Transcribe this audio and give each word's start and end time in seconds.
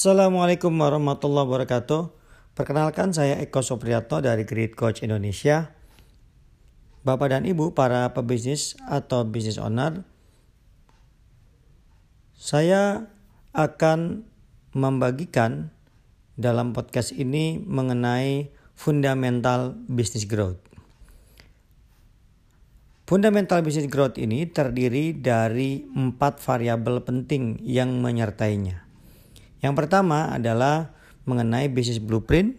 Assalamualaikum 0.00 0.72
warahmatullahi 0.80 1.44
wabarakatuh. 1.44 2.08
Perkenalkan 2.56 3.12
saya 3.12 3.36
Eko 3.36 3.60
Supriyatno 3.60 4.24
dari 4.24 4.48
Great 4.48 4.72
Coach 4.72 5.04
Indonesia. 5.04 5.76
Bapak 7.04 7.36
dan 7.36 7.44
Ibu 7.44 7.76
para 7.76 8.08
pebisnis 8.16 8.80
atau 8.88 9.28
business 9.28 9.60
owner, 9.60 10.00
saya 12.32 13.12
akan 13.52 14.24
membagikan 14.72 15.68
dalam 16.40 16.72
podcast 16.72 17.12
ini 17.12 17.60
mengenai 17.60 18.48
fundamental 18.72 19.76
business 19.84 20.24
growth. 20.24 20.64
Fundamental 23.04 23.60
business 23.60 23.92
growth 23.92 24.16
ini 24.16 24.48
terdiri 24.48 25.12
dari 25.12 25.84
empat 25.84 26.40
variabel 26.40 27.04
penting 27.04 27.60
yang 27.60 28.00
menyertainya. 28.00 28.88
Yang 29.60 29.74
pertama 29.76 30.32
adalah 30.32 30.92
mengenai 31.28 31.68
business 31.68 32.00
blueprint, 32.00 32.56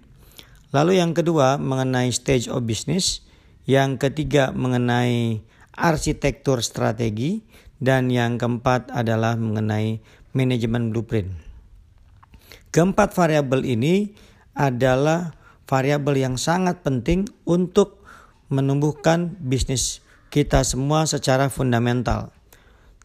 lalu 0.73 1.01
yang 1.01 1.17
kedua 1.17 1.57
mengenai 1.57 2.13
stage 2.13 2.47
of 2.47 2.65
business, 2.65 3.25
yang 3.65 3.97
ketiga 3.97 4.53
mengenai 4.53 5.41
arsitektur 5.73 6.61
strategi, 6.61 7.41
dan 7.81 8.13
yang 8.13 8.37
keempat 8.37 8.93
adalah 8.93 9.33
mengenai 9.33 10.01
manajemen 10.37 10.93
blueprint. 10.93 11.33
Keempat 12.71 13.11
variabel 13.17 13.65
ini 13.65 14.13
adalah 14.53 15.33
variabel 15.65 16.19
yang 16.19 16.35
sangat 16.35 16.83
penting 16.83 17.27
untuk 17.47 18.03
menumbuhkan 18.51 19.39
bisnis 19.39 20.03
kita 20.27 20.63
semua 20.67 21.07
secara 21.07 21.47
fundamental. 21.47 22.35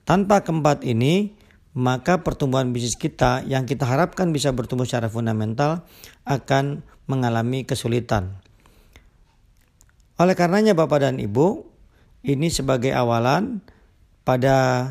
Tanpa 0.07 0.43
keempat 0.43 0.83
ini, 0.83 1.36
maka 1.77 2.25
pertumbuhan 2.25 2.73
bisnis 2.73 2.97
kita 2.97 3.45
yang 3.45 3.69
kita 3.69 3.85
harapkan 3.85 4.33
bisa 4.33 4.48
bertumbuh 4.57 4.89
secara 4.89 5.12
fundamental 5.12 5.85
akan 6.25 6.80
mengalami 7.05 7.69
kesulitan. 7.69 8.41
Oleh 10.16 10.32
karenanya 10.32 10.73
Bapak 10.73 11.04
dan 11.04 11.21
Ibu, 11.21 11.69
ini 12.24 12.49
sebagai 12.49 12.97
awalan 12.97 13.60
pada 14.24 14.88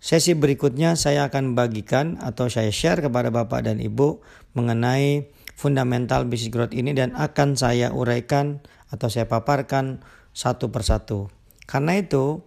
sesi 0.00 0.32
berikutnya 0.32 0.96
saya 0.96 1.28
akan 1.28 1.52
bagikan 1.52 2.16
atau 2.24 2.48
saya 2.48 2.72
share 2.72 3.04
kepada 3.04 3.28
Bapak 3.28 3.68
dan 3.68 3.76
Ibu 3.76 4.24
mengenai 4.56 5.28
fundamental 5.52 6.24
business 6.24 6.56
growth 6.56 6.72
ini 6.72 6.96
dan 6.96 7.12
akan 7.12 7.52
saya 7.52 7.92
uraikan 7.92 8.64
atau 8.88 9.12
saya 9.12 9.28
paparkan 9.28 10.00
satu 10.32 10.72
persatu. 10.72 11.28
Karena 11.68 12.00
itu, 12.00 12.40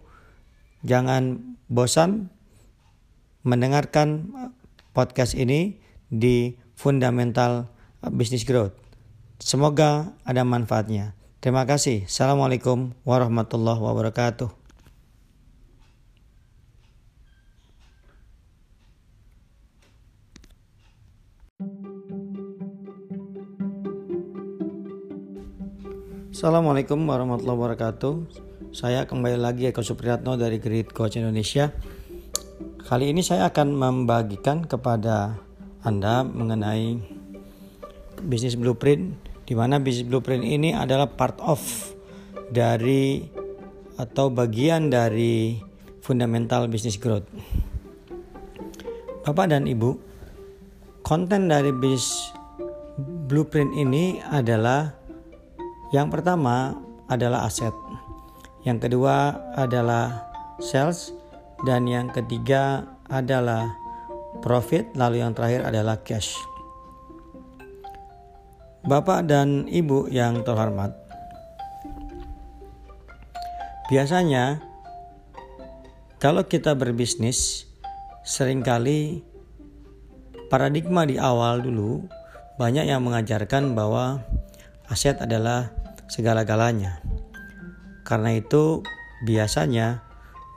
jangan 0.82 1.54
bosan 1.70 2.34
mendengarkan 3.42 4.30
podcast 4.92 5.32
ini 5.32 5.80
di 6.10 6.58
Fundamental 6.76 7.70
Business 8.12 8.44
Growth. 8.44 8.76
Semoga 9.40 10.12
ada 10.28 10.44
manfaatnya. 10.44 11.16
Terima 11.40 11.64
kasih. 11.64 12.04
Assalamualaikum 12.04 12.92
warahmatullahi 13.08 13.80
wabarakatuh. 13.80 14.60
Assalamualaikum 26.40 26.96
warahmatullahi 27.04 27.56
wabarakatuh. 27.60 28.14
Saya 28.72 29.04
kembali 29.04 29.36
lagi 29.36 29.68
Eko 29.68 29.84
Supriyatno 29.84 30.40
dari 30.40 30.56
Great 30.56 30.88
Coach 30.88 31.20
Indonesia. 31.20 31.68
Kali 32.90 33.14
ini 33.14 33.22
saya 33.22 33.46
akan 33.54 33.78
membagikan 33.78 34.66
kepada 34.66 35.38
Anda 35.86 36.26
mengenai 36.26 36.98
bisnis 38.26 38.58
blueprint 38.58 39.14
di 39.46 39.54
mana 39.54 39.78
bisnis 39.78 40.10
blueprint 40.10 40.42
ini 40.42 40.74
adalah 40.74 41.06
part 41.06 41.38
of 41.38 41.62
dari 42.50 43.30
atau 43.94 44.34
bagian 44.34 44.90
dari 44.90 45.62
fundamental 46.02 46.66
business 46.66 46.98
growth. 46.98 47.30
Bapak 49.22 49.54
dan 49.54 49.70
Ibu, 49.70 49.94
konten 51.06 51.46
dari 51.46 51.70
bisnis 51.70 52.34
blueprint 53.30 53.70
ini 53.70 54.18
adalah 54.18 54.98
yang 55.94 56.10
pertama 56.10 56.74
adalah 57.06 57.46
aset. 57.46 57.70
Yang 58.66 58.90
kedua 58.90 59.38
adalah 59.54 60.34
sales 60.58 61.19
dan 61.66 61.84
yang 61.84 62.08
ketiga 62.08 62.88
adalah 63.10 63.76
profit, 64.40 64.88
lalu 64.96 65.20
yang 65.20 65.36
terakhir 65.36 65.66
adalah 65.66 66.00
cash. 66.00 66.32
Bapak 68.80 69.28
dan 69.28 69.68
Ibu 69.68 70.08
yang 70.08 70.40
terhormat, 70.40 70.96
biasanya 73.92 74.64
kalau 76.16 76.48
kita 76.48 76.72
berbisnis 76.72 77.68
sering 78.24 78.64
kali 78.64 79.20
paradigma 80.48 81.04
di 81.04 81.20
awal 81.20 81.60
dulu 81.60 82.08
banyak 82.56 82.88
yang 82.88 83.04
mengajarkan 83.04 83.72
bahwa 83.72 84.20
aset 84.88 85.16
adalah 85.20 85.72
segala-galanya. 86.08 87.00
Karena 88.04 88.36
itu 88.36 88.84
biasanya 89.24 90.09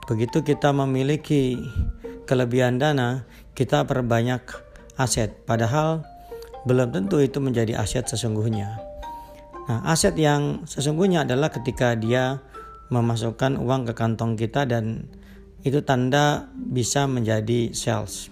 Begitu 0.04 0.44
kita 0.44 0.72
memiliki 0.76 1.56
kelebihan 2.28 2.76
dana, 2.76 3.24
kita 3.56 3.88
perbanyak 3.88 4.44
aset. 5.00 5.32
Padahal 5.48 6.04
belum 6.68 6.92
tentu 6.92 7.20
itu 7.20 7.40
menjadi 7.40 7.80
aset 7.80 8.08
sesungguhnya. 8.08 8.80
Nah, 9.64 9.80
aset 9.88 10.12
yang 10.20 10.68
sesungguhnya 10.68 11.24
adalah 11.24 11.48
ketika 11.48 11.96
dia 11.96 12.44
memasukkan 12.92 13.56
uang 13.56 13.88
ke 13.88 13.92
kantong 13.96 14.36
kita 14.36 14.68
dan 14.68 15.08
itu 15.64 15.80
tanda 15.80 16.52
bisa 16.52 17.08
menjadi 17.08 17.72
sales. 17.72 18.28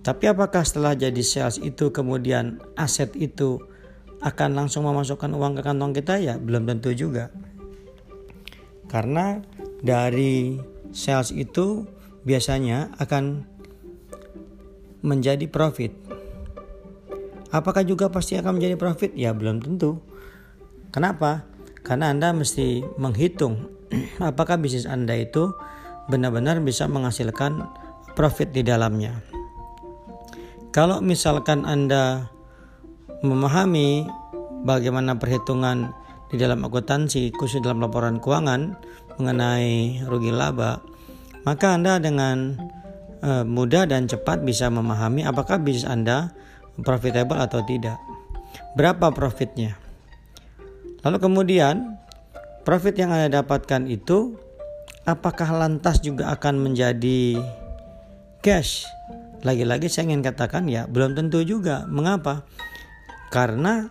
Tapi 0.00 0.32
apakah 0.32 0.64
setelah 0.64 0.96
jadi 0.96 1.20
sales 1.20 1.60
itu 1.60 1.92
kemudian 1.92 2.56
aset 2.72 3.12
itu 3.20 3.60
akan 4.24 4.56
langsung 4.56 4.88
memasukkan 4.88 5.32
uang 5.36 5.60
ke 5.60 5.62
kantong 5.64 5.92
kita 5.92 6.16
ya 6.20 6.34
belum 6.40 6.64
tentu 6.64 6.96
juga. 6.96 7.28
Karena 8.88 9.44
dari 9.80 10.60
sales 10.92 11.32
itu 11.32 11.88
biasanya 12.24 12.92
akan 13.00 13.44
menjadi 15.00 15.48
profit. 15.48 15.92
Apakah 17.50 17.82
juga 17.82 18.12
pasti 18.12 18.38
akan 18.38 18.60
menjadi 18.60 18.76
profit? 18.78 19.10
Ya 19.16 19.34
belum 19.34 19.64
tentu. 19.64 19.98
Kenapa? 20.94 21.48
Karena 21.82 22.12
Anda 22.12 22.30
mesti 22.36 22.84
menghitung 23.00 23.80
apakah 24.22 24.60
bisnis 24.60 24.86
Anda 24.86 25.18
itu 25.18 25.50
benar-benar 26.06 26.62
bisa 26.62 26.86
menghasilkan 26.86 27.66
profit 28.14 28.54
di 28.54 28.62
dalamnya. 28.62 29.18
Kalau 30.70 31.02
misalkan 31.02 31.66
Anda 31.66 32.30
memahami 33.26 34.06
bagaimana 34.62 35.18
perhitungan 35.18 35.90
di 36.30 36.38
dalam 36.38 36.62
akuntansi 36.62 37.34
khusus 37.34 37.58
dalam 37.58 37.82
laporan 37.82 38.22
keuangan 38.22 38.78
mengenai 39.16 40.04
rugi 40.06 40.30
laba, 40.30 40.78
maka 41.42 41.74
Anda 41.74 41.98
dengan 41.98 42.60
uh, 43.24 43.44
mudah 43.44 43.88
dan 43.88 44.06
cepat 44.06 44.44
bisa 44.44 44.68
memahami 44.68 45.24
apakah 45.24 45.60
bisnis 45.60 45.88
Anda 45.88 46.32
profitable 46.80 47.40
atau 47.40 47.64
tidak. 47.64 47.96
Berapa 48.74 49.10
profitnya? 49.10 49.76
Lalu 51.00 51.16
kemudian 51.18 51.96
profit 52.62 52.96
yang 52.96 53.10
Anda 53.14 53.40
dapatkan 53.40 53.88
itu 53.88 54.36
apakah 55.08 55.48
lantas 55.56 56.04
juga 56.04 56.28
akan 56.34 56.60
menjadi 56.60 57.40
cash? 58.44 58.84
Lagi-lagi 59.40 59.88
saya 59.88 60.12
ingin 60.12 60.20
katakan 60.20 60.68
ya 60.68 60.84
belum 60.84 61.16
tentu 61.16 61.40
juga. 61.40 61.88
Mengapa? 61.88 62.44
Karena 63.32 63.88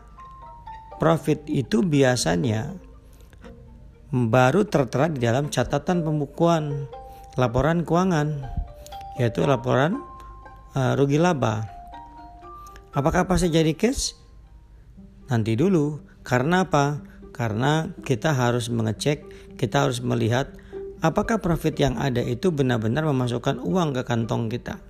profit 1.01 1.47
itu 1.49 1.81
biasanya 1.81 2.75
baru 4.09 4.65
tertera 4.65 5.05
di 5.05 5.21
dalam 5.21 5.53
catatan 5.53 6.01
pembukuan 6.01 6.89
laporan 7.37 7.85
keuangan 7.85 8.41
yaitu 9.21 9.45
laporan 9.45 10.01
uh, 10.73 10.97
rugi 10.97 11.21
laba. 11.21 11.67
Apakah 12.89 13.29
pasti 13.29 13.53
jadi 13.53 13.75
cash? 13.77 14.17
Nanti 15.29 15.53
dulu. 15.53 16.01
Karena 16.25 16.65
apa? 16.65 17.05
Karena 17.35 17.93
kita 18.01 18.33
harus 18.33 18.67
mengecek, 18.73 19.23
kita 19.55 19.85
harus 19.85 20.01
melihat 20.01 20.49
apakah 20.99 21.39
profit 21.39 21.77
yang 21.77 21.95
ada 21.95 22.19
itu 22.19 22.49
benar-benar 22.49 23.05
memasukkan 23.07 23.61
uang 23.61 23.95
ke 23.95 24.01
kantong 24.03 24.49
kita. 24.51 24.81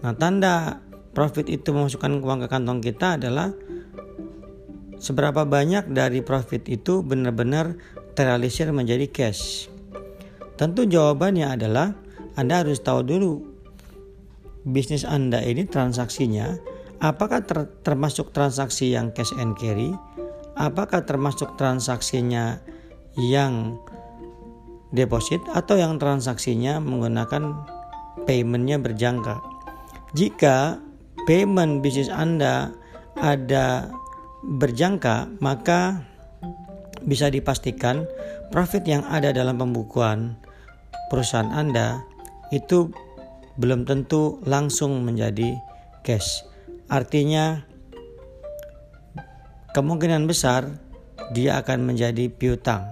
Nah, 0.00 0.16
tanda 0.16 0.80
profit 1.12 1.50
itu 1.50 1.74
memasukkan 1.74 2.22
uang 2.22 2.46
ke 2.46 2.48
kantong 2.48 2.80
kita 2.80 3.20
adalah 3.20 3.52
seberapa 5.00 5.44
banyak 5.44 5.90
dari 5.92 6.24
profit 6.24 6.68
itu 6.68 7.04
benar-benar 7.04 7.76
terrealisir 8.12 8.70
menjadi 8.74 9.06
cash. 9.10 9.70
Tentu 10.60 10.84
jawabannya 10.84 11.56
adalah 11.56 11.96
Anda 12.36 12.62
harus 12.64 12.80
tahu 12.84 13.00
dulu 13.06 13.32
bisnis 14.64 15.08
Anda 15.08 15.40
ini 15.40 15.64
transaksinya 15.64 16.60
apakah 17.00 17.42
ter 17.42 17.66
termasuk 17.82 18.30
transaksi 18.30 18.92
yang 18.92 19.10
cash 19.16 19.32
and 19.40 19.56
carry? 19.56 19.90
Apakah 20.60 21.08
termasuk 21.08 21.56
transaksinya 21.56 22.60
yang 23.16 23.80
deposit 24.92 25.40
atau 25.56 25.80
yang 25.80 25.96
transaksinya 25.96 26.78
menggunakan 26.78 27.64
paymentnya 28.28 28.76
berjangka? 28.76 29.40
Jika 30.12 30.76
payment 31.24 31.80
bisnis 31.80 32.12
Anda 32.12 32.76
ada 33.16 33.88
berjangka, 34.44 35.40
maka 35.40 36.04
bisa 37.04 37.32
dipastikan 37.32 38.04
profit 38.52 38.84
yang 38.84 39.04
ada 39.08 39.32
dalam 39.32 39.56
pembukuan 39.56 40.36
perusahaan 41.08 41.50
Anda 41.50 42.02
itu 42.54 42.90
belum 43.60 43.84
tentu 43.84 44.38
langsung 44.46 45.02
menjadi 45.04 45.58
cash. 46.06 46.46
Artinya 46.90 47.62
kemungkinan 49.76 50.26
besar 50.26 50.66
dia 51.30 51.62
akan 51.62 51.94
menjadi 51.94 52.26
piutang. 52.32 52.86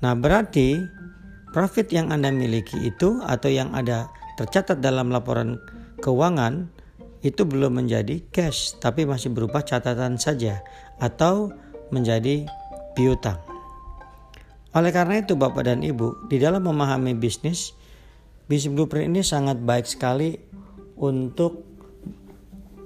Nah, 0.00 0.14
berarti 0.14 0.78
profit 1.50 1.90
yang 1.90 2.14
Anda 2.14 2.30
miliki 2.30 2.78
itu 2.86 3.20
atau 3.24 3.50
yang 3.50 3.74
ada 3.74 4.08
tercatat 4.38 4.78
dalam 4.78 5.10
laporan 5.10 5.58
keuangan 6.00 6.70
itu 7.20 7.44
belum 7.44 7.84
menjadi 7.84 8.24
cash 8.32 8.80
tapi 8.80 9.04
masih 9.04 9.28
berupa 9.36 9.60
catatan 9.60 10.16
saja 10.16 10.64
atau 10.96 11.52
menjadi 11.92 12.48
piutang. 12.94 13.38
Oleh 14.70 14.94
karena 14.94 15.18
itu 15.18 15.34
Bapak 15.34 15.66
dan 15.66 15.82
Ibu, 15.82 16.30
di 16.30 16.38
dalam 16.38 16.62
memahami 16.62 17.18
bisnis, 17.18 17.74
bisnis 18.46 18.70
blueprint 18.70 19.10
ini 19.10 19.22
sangat 19.26 19.58
baik 19.58 19.86
sekali 19.86 20.38
untuk 20.94 21.66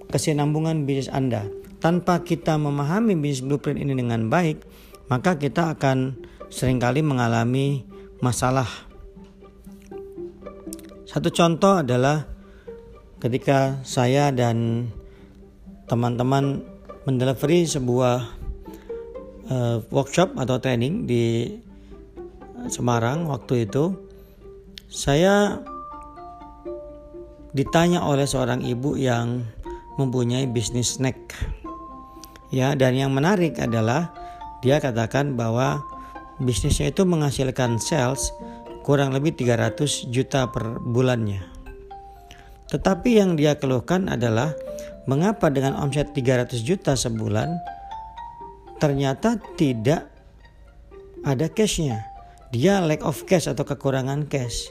kesinambungan 0.09 0.89
bisnis 0.89 1.13
Anda. 1.13 1.45
Tanpa 1.85 2.25
kita 2.25 2.57
memahami 2.57 3.13
bisnis 3.21 3.45
blueprint 3.45 3.77
ini 3.77 3.93
dengan 3.93 4.33
baik, 4.33 4.65
maka 5.13 5.37
kita 5.37 5.77
akan 5.77 6.17
sering 6.49 6.81
kali 6.81 7.05
mengalami 7.05 7.85
masalah. 8.25 8.69
Satu 11.05 11.29
contoh 11.29 11.85
adalah 11.85 12.25
ketika 13.21 13.85
saya 13.85 14.33
dan 14.33 14.89
teman-teman 15.85 16.65
mendelivery 17.05 17.69
sebuah 17.69 18.44
uh, 19.51 19.81
workshop 19.93 20.37
atau 20.39 20.57
training 20.61 21.09
di 21.09 21.57
Semarang 22.65 23.29
waktu 23.29 23.69
itu 23.69 23.93
saya 24.89 25.61
ditanya 27.53 28.01
oleh 28.03 28.25
seorang 28.25 28.65
ibu 28.65 28.97
yang 28.97 29.45
mempunyai 30.01 30.49
bisnis 30.49 30.97
snack. 30.97 31.19
Ya, 32.49 32.73
dan 32.79 32.95
yang 32.95 33.13
menarik 33.13 33.59
adalah 33.61 34.15
dia 34.63 34.81
katakan 34.81 35.37
bahwa 35.37 35.83
bisnisnya 36.41 36.91
itu 36.91 37.05
menghasilkan 37.05 37.77
sales 37.79 38.33
kurang 38.87 39.13
lebih 39.13 39.37
300 39.37 40.09
juta 40.09 40.49
per 40.49 40.79
bulannya. 40.83 41.43
Tetapi 42.73 43.21
yang 43.21 43.37
dia 43.39 43.61
keluhkan 43.61 44.09
adalah 44.09 44.57
mengapa 45.05 45.53
dengan 45.53 45.77
omset 45.79 46.11
300 46.17 46.65
juta 46.65 46.97
sebulan 46.97 47.55
ternyata 48.85 49.41
tidak 49.57 50.13
ada 51.25 51.49
cashnya 51.49 52.15
dia 52.55 52.79
lack 52.79 53.03
of 53.03 53.27
cash 53.27 53.51
atau 53.51 53.67
kekurangan 53.67 54.31
cash. 54.31 54.71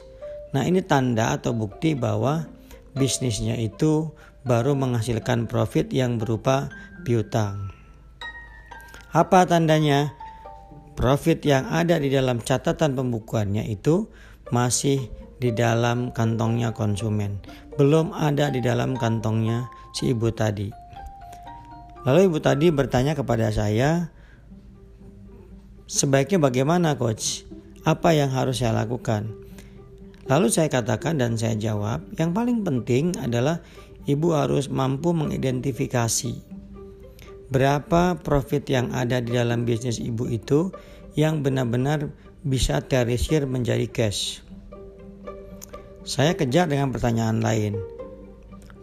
Nah, 0.56 0.64
ini 0.64 0.80
tanda 0.80 1.36
atau 1.36 1.52
bukti 1.52 1.92
bahwa 1.92 2.48
bisnisnya 2.96 3.60
itu 3.60 4.08
baru 4.48 4.72
menghasilkan 4.72 5.44
profit 5.44 5.92
yang 5.92 6.16
berupa 6.16 6.72
piutang. 7.04 7.68
Apa 9.12 9.44
tandanya? 9.44 10.16
Profit 10.96 11.44
yang 11.44 11.68
ada 11.68 12.00
di 12.00 12.08
dalam 12.08 12.40
catatan 12.40 12.96
pembukuannya 12.96 13.68
itu 13.68 14.08
masih 14.48 15.10
di 15.42 15.52
dalam 15.52 16.14
kantongnya 16.14 16.72
konsumen, 16.72 17.42
belum 17.76 18.14
ada 18.16 18.48
di 18.48 18.62
dalam 18.62 18.96
kantongnya 18.96 19.68
si 19.92 20.14
ibu 20.14 20.30
tadi. 20.30 20.70
Lalu 22.04 22.28
ibu 22.28 22.38
tadi 22.40 22.68
bertanya 22.68 23.16
kepada 23.16 23.48
saya, 23.48 24.12
sebaiknya 25.88 26.40
bagaimana 26.40 26.96
coach? 27.00 27.48
apa 27.84 28.16
yang 28.16 28.32
harus 28.32 28.64
saya 28.64 28.72
lakukan? 28.72 29.28
Lalu 30.24 30.48
saya 30.48 30.72
katakan 30.72 31.20
dan 31.20 31.36
saya 31.36 31.52
jawab, 31.52 32.00
yang 32.16 32.32
paling 32.32 32.64
penting 32.64 33.12
adalah 33.20 33.60
ibu 34.08 34.32
harus 34.32 34.72
mampu 34.72 35.12
mengidentifikasi 35.12 36.54
berapa 37.52 38.18
profit 38.18 38.66
yang 38.66 38.90
ada 38.90 39.20
di 39.20 39.36
dalam 39.36 39.62
bisnis 39.62 40.00
ibu 40.00 40.26
itu 40.26 40.72
yang 41.14 41.44
benar-benar 41.44 42.10
bisa 42.42 42.80
terisir 42.82 43.46
menjadi 43.46 43.86
cash. 43.86 44.42
Saya 46.04 46.36
kejar 46.36 46.68
dengan 46.68 46.92
pertanyaan 46.92 47.40
lain. 47.40 47.78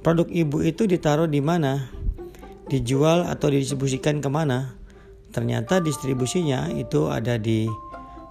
Produk 0.01 0.25
ibu 0.31 0.65
itu 0.65 0.89
ditaruh 0.89 1.29
di 1.29 1.43
mana? 1.43 1.91
Dijual 2.71 3.27
atau 3.27 3.51
didistribusikan 3.51 4.23
ke 4.23 4.31
mana? 4.31 4.79
Ternyata 5.35 5.83
distribusinya 5.83 6.71
itu 6.71 7.11
ada 7.11 7.35
di 7.35 7.67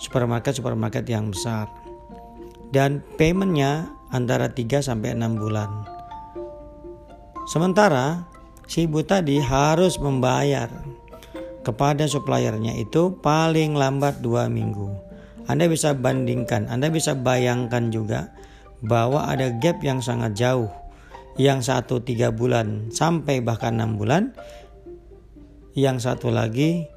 supermarket-supermarket 0.00 1.04
yang 1.04 1.28
besar. 1.28 1.68
Dan 2.72 3.04
paymentnya 3.20 3.92
antara 4.08 4.48
3 4.48 4.80
sampai 4.80 5.12
6 5.12 5.36
bulan. 5.36 5.68
Sementara 7.44 8.24
si 8.64 8.88
ibu 8.88 9.04
tadi 9.04 9.36
harus 9.44 10.00
membayar 10.00 10.72
kepada 11.60 12.08
suppliernya 12.08 12.80
itu 12.80 13.12
paling 13.20 13.76
lambat 13.76 14.24
dua 14.24 14.48
minggu. 14.48 14.88
Anda 15.50 15.68
bisa 15.68 15.92
bandingkan, 15.92 16.70
Anda 16.70 16.88
bisa 16.88 17.12
bayangkan 17.12 17.92
juga 17.92 18.32
bahwa 18.80 19.28
ada 19.28 19.52
gap 19.60 19.82
yang 19.84 20.00
sangat 20.00 20.32
jauh. 20.38 20.70
Yang 21.38 21.70
satu 21.70 22.02
tiga 22.02 22.34
bulan 22.34 22.90
sampai 22.90 23.44
bahkan 23.44 23.78
enam 23.78 23.94
bulan, 24.00 24.34
yang 25.78 26.02
satu 26.02 26.32
lagi 26.34 26.90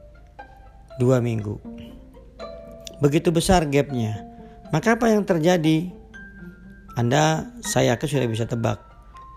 dua 0.98 1.22
minggu. 1.22 1.58
Begitu 3.02 3.30
besar 3.30 3.68
gapnya. 3.70 4.26
Maka 4.74 4.98
apa 4.98 5.12
yang 5.12 5.28
terjadi? 5.28 5.92
Anda 6.98 7.54
saya 7.62 7.94
yakin 7.98 8.10
sudah 8.10 8.30
bisa 8.30 8.46
tebak. 8.50 8.82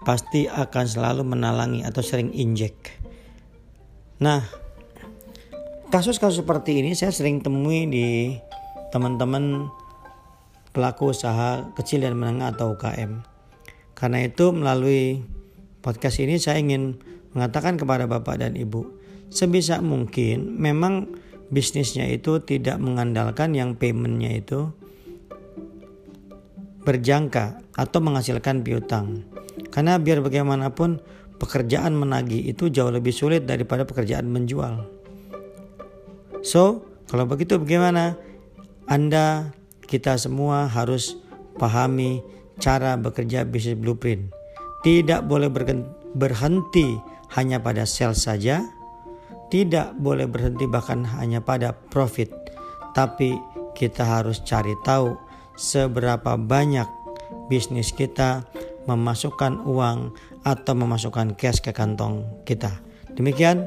Pasti 0.05 0.47
akan 0.47 0.85
selalu 0.87 1.23
menalangi 1.27 1.83
atau 1.83 2.01
sering 2.01 2.31
injek. 2.31 3.01
Nah, 4.23 4.41
kasus-kasus 5.93 6.41
seperti 6.41 6.81
ini 6.81 6.97
saya 6.97 7.13
sering 7.13 7.43
temui 7.45 7.85
di 7.91 8.39
teman-teman 8.95 9.69
pelaku 10.73 11.13
usaha 11.13 11.65
kecil 11.75 12.05
dan 12.05 12.17
menengah 12.17 12.55
atau 12.55 12.77
UKM. 12.77 13.36
Karena 13.97 14.29
itu 14.29 14.53
melalui 14.53 15.25
podcast 15.81 16.21
ini 16.21 16.37
saya 16.37 16.61
ingin 16.61 17.01
mengatakan 17.33 17.81
kepada 17.81 18.05
Bapak 18.05 18.45
dan 18.45 18.53
Ibu, 18.53 18.85
sebisa 19.33 19.81
mungkin 19.81 20.61
memang 20.61 21.09
bisnisnya 21.49 22.05
itu 22.13 22.45
tidak 22.45 22.77
mengandalkan 22.77 23.57
yang 23.57 23.73
paymentnya 23.73 24.37
itu 24.37 24.69
berjangka 26.85 27.65
atau 27.75 27.99
menghasilkan 28.05 28.63
piutang. 28.63 29.25
Karena 29.73 29.97
biar 29.97 30.21
bagaimanapun 30.21 31.01
pekerjaan 31.41 31.97
menagih 31.97 32.47
itu 32.47 32.69
jauh 32.69 32.93
lebih 32.93 33.17
sulit 33.17 33.49
daripada 33.49 33.89
pekerjaan 33.89 34.29
menjual. 34.29 34.87
So, 36.45 36.87
kalau 37.09 37.27
begitu 37.27 37.59
bagaimana? 37.59 38.15
Anda, 38.87 39.51
kita 39.83 40.15
semua 40.15 40.71
harus 40.71 41.19
pahami 41.59 42.23
cara 42.61 42.97
bekerja 42.97 43.45
bisnis 43.45 43.79
blueprint. 43.79 44.33
Tidak 44.85 45.27
boleh 45.27 45.51
berhenti 46.15 46.97
hanya 47.35 47.59
pada 47.59 47.83
sales 47.89 48.23
saja, 48.23 48.63
tidak 49.51 49.95
boleh 49.99 50.31
berhenti 50.31 50.67
bahkan 50.67 51.03
hanya 51.19 51.43
pada 51.43 51.75
profit, 51.75 52.31
tapi 52.95 53.35
kita 53.75 54.07
harus 54.07 54.41
cari 54.47 54.73
tahu 54.87 55.19
seberapa 55.59 56.39
banyak 56.39 56.87
bisnis 57.51 57.91
kita 57.91 58.47
memasukkan 58.87 59.67
uang 59.67 60.15
atau 60.47 60.73
memasukkan 60.79 61.35
cash 61.35 61.59
ke 61.59 61.75
kantong 61.75 62.23
kita. 62.47 62.71
Demikian 63.19 63.67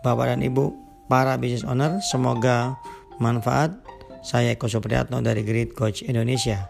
Bapak 0.00 0.32
dan 0.32 0.40
Ibu 0.40 0.72
para 1.12 1.36
business 1.36 1.66
owner, 1.68 2.00
semoga 2.00 2.80
manfaat. 3.20 3.76
Saya 4.20 4.52
Eko 4.56 4.68
Supriyatno 4.68 5.20
dari 5.20 5.44
Great 5.44 5.76
Coach 5.76 6.04
Indonesia. 6.04 6.69